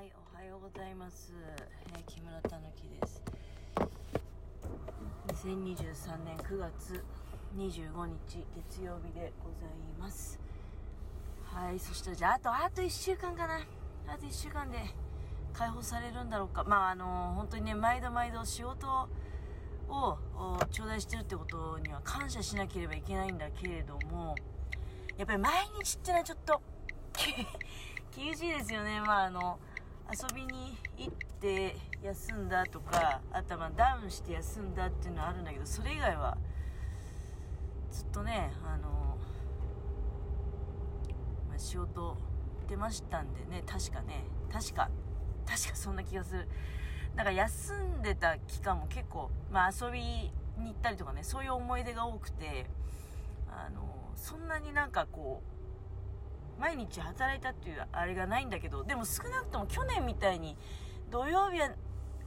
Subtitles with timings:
[0.00, 1.30] はい、おはようございます。
[1.94, 3.22] えー木村たぬきです。
[5.44, 7.04] 2023年9月
[7.54, 9.68] 25日月曜日でござい
[9.98, 10.40] ます。
[11.44, 13.56] はい、そしてじゃあ、あと、あと1週間かな。
[14.08, 14.78] あと1週間で
[15.52, 16.64] 解放されるんだろうか。
[16.64, 19.06] まあ、あの本当にね、毎度毎度仕事
[19.90, 20.16] を
[20.70, 24.34] 頂戴してるってことには感謝しなければいけないんだけれども、
[25.18, 25.52] やっぱり毎
[25.84, 26.62] 日ってのはちょっと、
[28.16, 29.02] 厳しいですよね。
[29.02, 29.58] まあ、あの、
[30.12, 36.36] 遊びに行って休んだとか、あとダウンして休んだっていうのはあるんだけど、それ以外は、
[37.92, 39.16] ずっとね、あの、
[41.48, 42.16] まあ、仕事行
[42.64, 44.90] ってましたんでね、確かね、確か、
[45.46, 46.48] 確かそんな気がする。
[47.14, 52.66] なんか休んでた期間も結構、まあ遊びに行ったりとかね、そういう思い出が多くて、
[53.48, 55.59] あの、そんなになんかこう、
[56.60, 60.56] 毎日働いたっていうあれがないんだけど、でも少なくとも去年みたいに
[61.10, 61.70] 土曜日は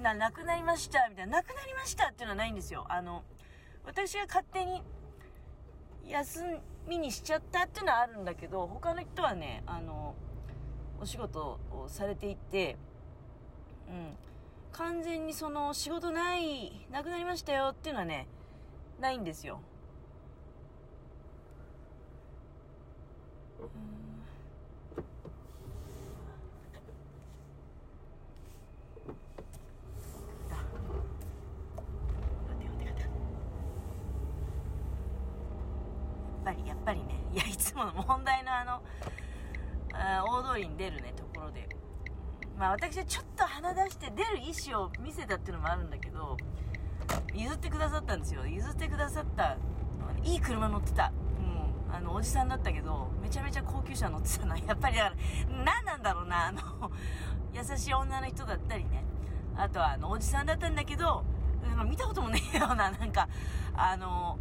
[0.00, 2.86] な、なくなりましたみたいな、なくなりましたっていうのはないんですよ。
[2.88, 3.24] あの、
[3.84, 4.82] 私が勝手に
[6.06, 6.40] 休
[6.86, 10.14] みにしちゃったっていうのはあるんだけど、他の人はね、あの、
[11.00, 12.76] お仕事をされていて、
[13.88, 14.16] うん、
[14.72, 18.28] 完全にその仕事ない、なくなりましたよっていうのはね、
[19.00, 19.60] ないんですよ。
[23.60, 24.00] うん
[36.39, 38.82] やっぱりやっぱりね いやいつもの問題のあの
[39.92, 41.68] あ大通りに出るねところで。
[42.58, 46.36] まあ私はちょっと鼻出して出る意思を見せたっていうのもあるんだけど
[47.32, 48.46] 譲ってくださったんですよ。
[48.46, 49.56] 譲ってくださった
[50.22, 51.06] いい車乗ってた。
[51.06, 56.60] うあのおじさんだったけどめちゃめちゃ高級車乗ってたなやっぱりだから何なんだろうなあの
[57.54, 59.04] 優しい女の人だったりね。
[59.56, 61.24] あとはあのおじさんだったんだけど
[61.88, 63.28] 見たこともねえようななんか
[63.74, 64.38] あの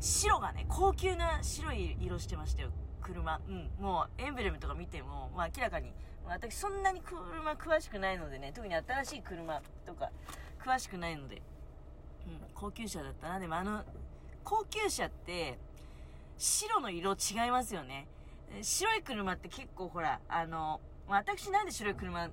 [0.00, 2.70] 白がね高級な白い色してましたよ。
[3.00, 3.40] 車。
[3.48, 3.70] うん。
[3.78, 5.92] もうエンブレムとか見ても、まあ、明らかに。
[6.28, 10.10] 私そんなに車詳しくないのでね特に新しい車とか
[10.60, 11.36] 詳しくないので、
[12.26, 13.38] うん、高級車だったな。
[13.38, 13.84] でもあの
[14.42, 15.58] 高級車って
[16.36, 18.08] 白の色違いますよね。
[18.60, 22.28] 白い車って結構ほらあの私なんで白い車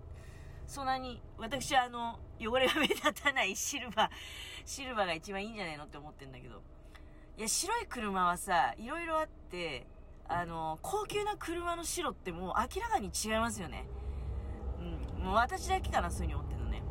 [0.65, 4.09] そんなに私はあの汚れが目立たないシルバー
[4.65, 6.61] シルバーが一番いいんじゃないのって思ってんだけど。
[7.35, 9.87] いや白い車はさいろいろあって
[10.27, 13.85] あの高級な車の白ってもう明らかに違いますよね。
[15.17, 16.83] うんもう私だけかなそういうふうに思ってるのね。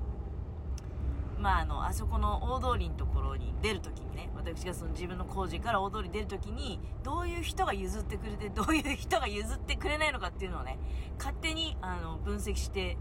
[1.38, 10.76] まああのあそこの大通りのところに出るときにね私がその自分の工事から大通り出るときにどういう人が譲ってくれてどういう人が譲ってくれないのかっていうのをね
[11.18, 12.96] 勝手にあの分析して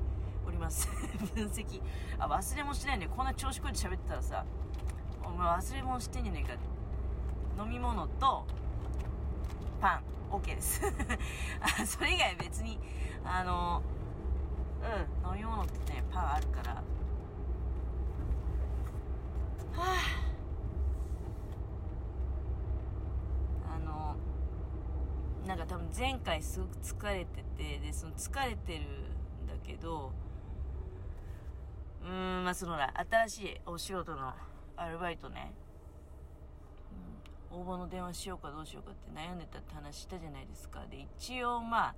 [0.45, 0.87] おります。
[1.33, 1.81] 分析。
[2.19, 4.45] あ忘れもしないねこんな調子こいて喋ってたらさ
[5.23, 6.70] お前忘れ物してんじゃねえかって。
[7.57, 8.45] 飲み物と
[9.79, 10.03] パン。
[10.31, 10.81] OK です。
[11.85, 12.79] それ以外別に
[13.23, 13.81] あの
[15.23, 16.73] うん飲み物ってねパンあるから。
[16.73, 16.81] は
[19.77, 19.99] あ
[23.75, 24.15] あの
[25.47, 30.11] なんか多分前回すごく疲れててでその疲れてるんだけど
[32.03, 32.93] うーんまあそのら
[33.27, 34.33] 新しいお仕事の
[34.75, 35.53] アルバイトね。
[37.53, 40.85] 応募の電話しようかどうしようかって悩んでたって話したじゃないですか。
[40.89, 41.95] で、一応まあ、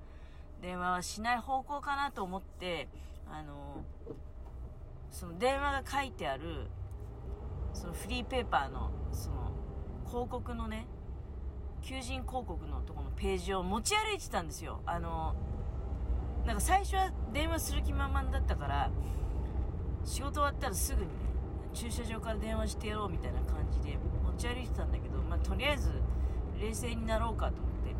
[0.61, 2.87] 電話はしない方向かなと思って、
[3.29, 3.83] あの、
[5.11, 6.67] その電話が書いてある、
[7.73, 9.51] そのフリーペーパーの、その、
[10.07, 10.87] 広告のね、
[11.81, 14.81] 求人広告のところのページを持ち歩いてたんですよ。
[14.85, 15.35] あの、
[16.45, 18.91] なんか最初は電話する気満々だったから、
[20.05, 21.13] 仕事終わったらすぐにね、
[21.73, 25.89] 駐車場から電話してやろうみたいな感じで持ち歩いてたんだけど、まあ、とりあえず
[26.61, 27.95] 冷静になろうかと思って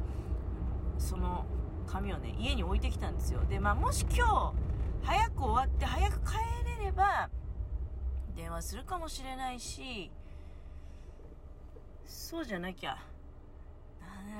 [0.99, 1.45] その
[1.87, 3.39] 紙をね家に置いてきたんですよ。
[3.49, 4.53] でまあもし今
[5.01, 6.35] 日早く終わって早く帰
[6.79, 7.31] れれば
[8.35, 10.11] 電話するかもしれないし
[12.05, 12.99] そうじゃなきゃ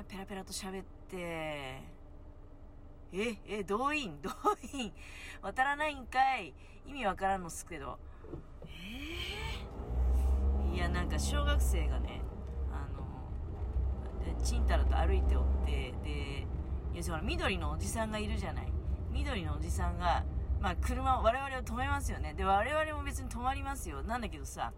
[0.08, 1.82] ペラペラと喋ってえ
[3.48, 4.30] え動員動
[4.72, 4.92] 員
[5.42, 6.54] 渡らないんかい？
[6.86, 7.98] 意味わからんのっすけど。
[8.66, 8.68] え
[10.68, 10.76] えー？
[10.76, 12.22] いやなんか小学生がね
[14.42, 16.46] ちんたらと歩いておってで
[16.92, 18.72] いやその緑のおじさんがいるじゃない。
[19.12, 20.24] 緑のおじさんが
[20.60, 22.34] まあ車を我々を止めますよね。
[22.34, 24.02] で我々も別に止まりますよ。
[24.02, 24.72] なんだけどさ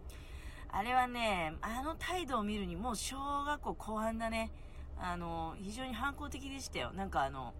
[0.68, 4.50] あれはねあの態度を見るにもう小学校後半だね。
[4.98, 6.92] あの非常に反抗的でしたよ。
[6.92, 7.54] なんかあの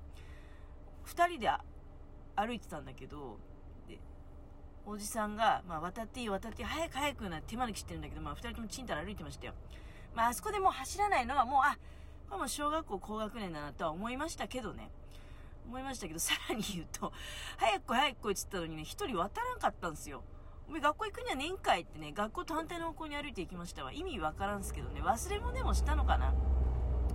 [1.06, 1.50] 2人で
[2.34, 3.38] 歩いてたんだけど
[4.88, 9.54] おじさんが、まあ、渡っていい渡っていい早く早くな手招きしてるんだけど、まあ、二人ともちんたら歩いてましたよ。
[10.16, 11.76] まあ、あそこでもう走らないのはもう、あ、
[12.30, 14.90] これも小学校高学年だなとは思いましたけどね。
[15.68, 17.12] 思いましたけど、さらに言うと、
[17.58, 20.22] 早く早く来いって言ったのにね、一人渡らんかったんですよ。
[20.68, 23.92] お前学校行くには年会ってね、学校と反対の方向に歩いていきましたわ。
[23.92, 26.32] 意味わからんすけどね、忘れ物でもしたのかな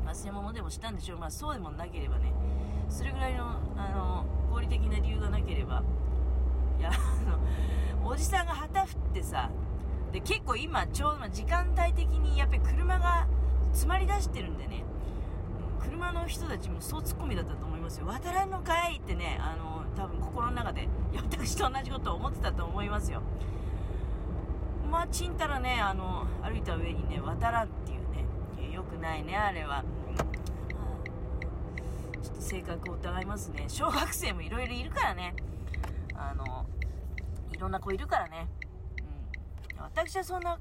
[0.06, 1.18] 忘れ物でもしたんでしょう。
[1.20, 2.32] まあそうでもなければね、
[2.88, 5.82] それぐらいの、あの、合理的な理由がなければ、
[6.78, 9.50] いや、あの、おじさんが旗振ってさ、
[10.12, 13.28] で、結構今、ちょうど時間帯的にやっぱり車が
[13.72, 14.84] 詰まり出してるんでね、
[15.80, 18.08] 車の人たちもそうツッコミだったと思いますよ。
[18.08, 23.22] 渡らんのかいってね、あの、多分心の中で、私と同じことを思ってたと思いますよ。
[24.90, 29.84] まあ、ちんたらね、あの、歩いた上にね、渡らんっていうね、よくないね、あれは。
[32.22, 33.66] ちょっと性格を疑いますね。
[33.68, 35.34] 小学生もいろいろいるからね。
[36.14, 36.66] あの、
[37.52, 38.48] いろんな子いるからね。
[39.94, 40.58] 私はそんな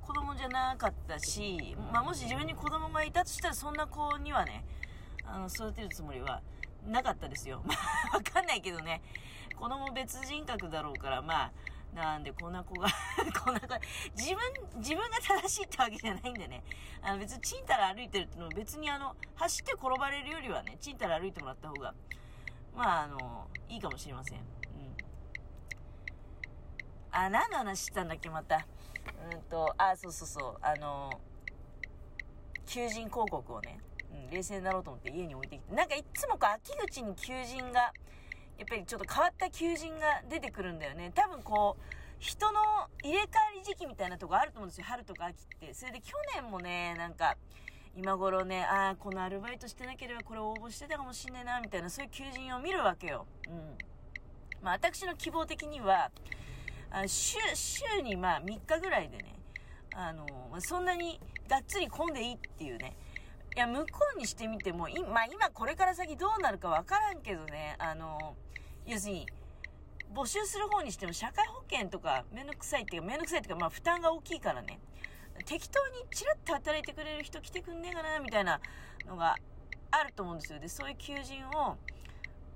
[0.00, 4.64] 子供じゃなかったし、まあ、もし自分に子供がいたとしたらそんな子にはね、
[5.24, 6.40] あの、育てるつもりは
[6.86, 7.62] なかったですよ。
[7.64, 7.74] ま
[8.12, 9.02] あ、わかんないけどね。
[9.56, 11.52] 子供別人格だろうから、まあ、
[11.94, 12.88] なんでこんな子が
[13.44, 13.66] こんな子、
[14.16, 16.62] 自分、自分が正しいってわけじゃないんでね。
[17.02, 21.94] あの別にちんたら歩いてるっての別にあの、走って転ばれるよりはね、ちんたら歩いてもらった方が、
[22.74, 24.55] まああの、いいかもしれません。
[27.16, 28.66] あ、何の話したんだっけ、また。
[29.32, 31.10] うんと、あ、そうそうそう、あの、
[32.66, 33.78] 求人広告をね、
[34.12, 37.80] うん、冷静になろうと思って家に置いてきて、なんかいつもこう秋口に求人が、
[38.58, 41.10] やっぱりちょっと変わった求人が出てくるんだよね。
[41.14, 41.82] 多分こう、
[42.18, 42.60] 人の
[43.02, 44.84] 入れ替わり時期みたいなとこあると思うんですよ。
[44.86, 45.74] 春とか秋って。
[45.74, 47.36] それで去年もね、なんか、
[47.94, 53.26] 今頃ね、ああ、このアルバイトしてなければこれ応募してたかもしんないな、みたいな、そういう求人を見るわけよ。
[53.48, 53.78] うん。
[54.62, 56.10] まあ私の希望的には、
[56.90, 59.34] あ週、週にまあ3日ぐらいでね、
[59.94, 60.26] あの、
[60.60, 62.96] そんなにがっつり混んでいいっていうね。
[63.56, 68.36] いや、向こうにしてみても、今、まあ、今これから先どうなるかわからんけどね、あの、
[68.86, 69.26] 要するに、
[70.14, 74.78] 募集する方にしても社会保険とかめんどくさいっていうか、めんどくさいっていうか、まあ負担が大きいからね。
[75.44, 78.60] 適当にチラッと働いてくれる人来てくんねえかな、みたいな
[79.06, 79.36] のが
[79.90, 80.58] あると思うんですよ。
[80.58, 81.76] で、そういう求人を、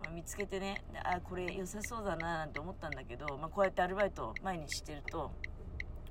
[0.09, 5.31] 見つけてね、あ、これ良さそうだななんて思ったんだけど、まあこうやってアルバイト毎日してると、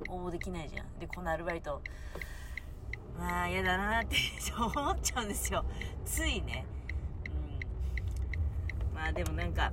[0.10, 1.00] 応募できないじゃん。
[1.00, 1.82] で、このアルバイト、
[3.18, 4.16] まあ嫌だなって
[4.58, 5.66] 思っちゃうんですよ。
[6.06, 6.66] ついね。
[7.26, 8.96] うん。
[8.96, 9.72] まあでもなんか、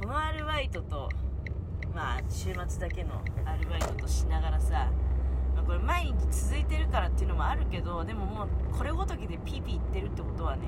[0.00, 1.08] このアルバイトと、
[1.94, 4.90] まあ、週末だけのアルバイトとしながらさ、
[5.54, 10.66] ま、これ毎日続いてるからっていうのもあるけど、でももうこれごときでピーピー言ってるってことはね、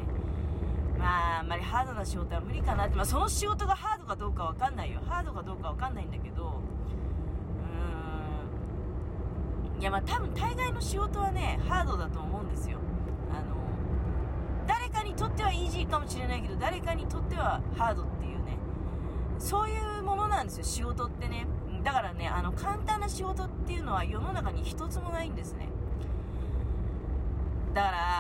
[1.05, 5.03] まあ、あんまりハードな仕事は無理かなって、まあ、その仕事がハードかどうかわかんないよ。
[5.07, 9.81] ハードかどうかわかんないんだけど、うーん。
[9.83, 12.79] いや、まあ多分大概の仕事はね、ハードだと思うんですよ。
[13.31, 13.55] あの、
[14.67, 18.57] 誰かにとってはイージーかもしれないけど、誰かにとってはハードっていうね。
[19.39, 21.47] そういうものなんですよ、仕事ってね。
[21.83, 25.69] だからね、あの、簡単な仕事っていうのは世の中に一つもないんですね。
[27.75, 28.14] だから、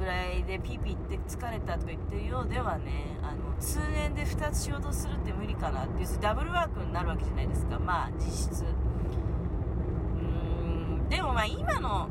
[0.00, 7.78] ぐらいでピーピーって疲れたとか言ってるようではね、あの、通年で2つ仕事するって無理かなっていう、ダブルワークになるわけじゃないですか。
[7.78, 8.64] まあ、実質。
[8.64, 10.26] うー
[11.04, 12.08] ん、でもまあ今の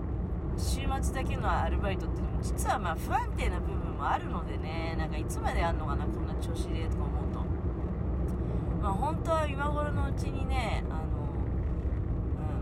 [0.55, 7.39] 週末だけのアルバイトってのも実はまあ不安定な部分もあるのでね、なんかいつまでやんのかな、こんな調子でとか思うと。
[8.83, 10.99] まあ本当は今頃のうちにね、あの、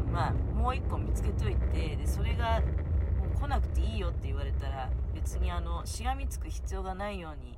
[0.08, 2.62] うん、まあもう一個見つけといて、で、それが
[3.40, 7.58] 来なくていいよって言われたら、別にあの、しがみつく必要がないように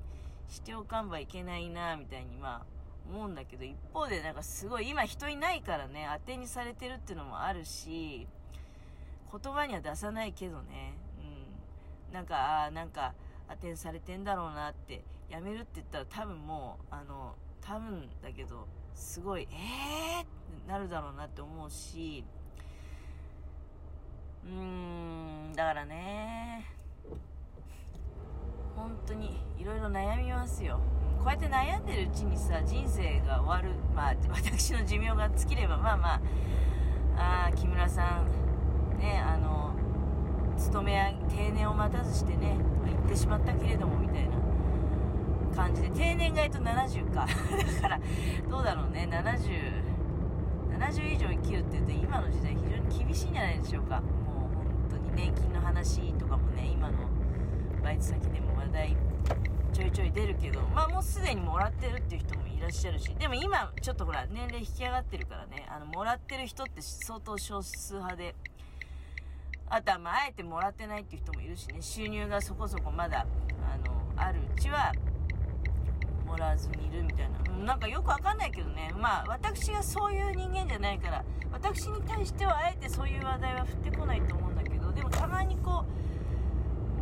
[0.49, 2.65] しておかんばいけないな、みたいにまあ、
[3.09, 8.27] 思うんだけど、一方でなんかすごい今人いないからね、当てにされてるっていうのもあるし、
[9.31, 10.93] 言葉には出さないけどね、
[12.09, 12.13] うん。
[12.13, 13.13] なんか、ああ、なんか、
[13.47, 20.27] 当てにされてんだろうなって、やめるって言ったら多分もう、あの、多分だけど、すごい、えーって
[20.67, 22.25] なるだろうなって思うし、
[24.45, 24.51] うー
[25.51, 26.65] ん、だからね、
[28.75, 30.79] 本当にいろいろ悩みますよ。
[31.19, 36.21] こうやって悩んでるうちにさ、人生が終わる、まあ、私の寿命が尽きれば、まあま
[37.17, 39.75] あ、あ木村さん、ね、あの、
[40.57, 44.37] 勤め定年を待たずしてね、行ってしまったけれども、みたいな
[45.55, 47.27] 感じで、定年がえと70か。
[47.75, 47.99] だから、
[48.49, 54.01] どうだろうね、70、70以上生きるって言って、今の時代非常に厳しいんじゃないでしょうか。
[55.19, 56.97] 年金の話とかもね、今の
[57.83, 58.95] バイト先でも話題
[59.73, 68.33] ちょいちょい出るけど、まあもうすでにもらってるっていう人もいらっしゃるしでも今ちょっとほら年齢引き上がってるからねあのもらってる人って相当少数派で
[69.69, 73.25] あとはまああえてもらってないっていう人もいるしね収入がそこそこまだ
[73.61, 74.93] あのあるうちは
[76.25, 77.39] もらわずにいるみたいな。
[77.65, 78.93] なんかよくわかんないけどね。
[78.97, 85.85] まあ私がそういう人間じゃないから私に対してはあえてそういう話題は振ってこないと思うんだけどでもたまにこ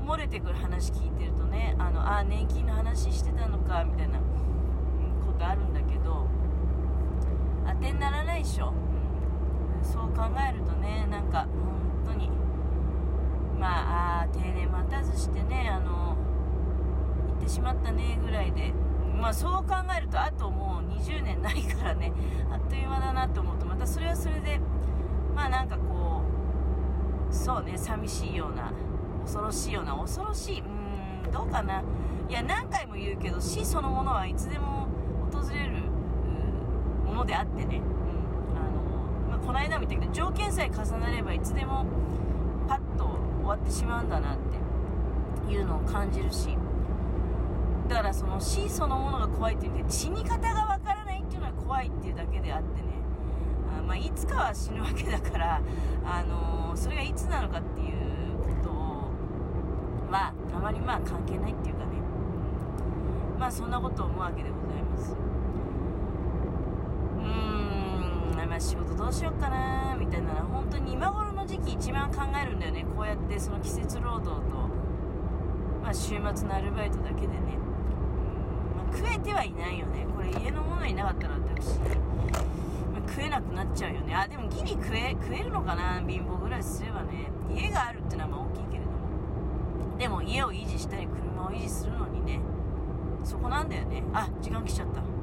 [0.06, 6.28] う漏れてくる話聞いてるとねあのあ年金の話してたのかみたいなことあるんだけど
[7.66, 8.72] 当てにならないでしょ、
[9.84, 11.48] そう考えるとねなんか
[12.06, 12.30] 本当に
[13.60, 16.16] まああ定年待たずしてねあの
[17.30, 18.74] 行ってしまったねぐらいで
[19.20, 22.14] まあそう考えるとあともう20年ないからね
[22.52, 24.60] あっという間だなと思うとまたそれはそれで
[25.36, 25.97] まあなんかこう
[27.38, 28.72] そうね寂しいような
[29.24, 30.60] 恐ろしいような恐ろしい。
[30.60, 31.84] うーんどうかな。
[32.30, 34.88] いや何回も言うけど死そのものはいつでも
[35.32, 35.84] 訪れる
[37.06, 37.84] ものであってね、うん。
[38.58, 38.82] あの
[39.30, 41.86] まあ、この間も言ったけど条件さえ重なればいつでも
[42.68, 44.38] パッと終わってしまうんだなっ
[45.46, 46.58] ていうのを感じるし。
[47.88, 52.88] だからその死そのものが怖いっていうんで死に方がわからないっていうのは怖いっていうだけであってね
[53.98, 55.62] あ、いつかは死ぬわけだから、
[56.06, 58.70] あのーそれがいつなのかっていうこと
[60.14, 61.92] はあまりまあ関係ないっていうかね。
[63.40, 65.16] まあそんなことを思うわけでございます。
[67.18, 72.86] うーんまあ仕事どうしようかなみたいなのは本当に今頃の時期一番考えるんだよね。
[72.96, 74.56] こうやってその季節労働と、
[75.84, 77.58] まあ、週末のアルバイトだけでね。
[78.76, 80.06] まあ、食えてはいないよね。
[80.16, 81.80] これ家のものいなかったら私、
[83.08, 84.14] 食えなくなっちゃうよね。
[84.14, 86.04] あでもギリ食え食えるのかな？
[86.08, 87.32] 貧乏暮らしすればね。
[87.56, 89.98] 家があるってのはまあ大きいけれども。
[89.98, 92.40] でも家を維持したり車を維持するのにね。
[93.24, 94.04] そこなんだよね。
[94.14, 95.02] あ時間来ちゃった。